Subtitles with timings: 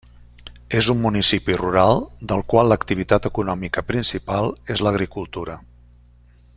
[0.77, 2.01] És un municipi rural
[2.31, 5.61] del qual l'activitat econòmica principal és l'agricultura.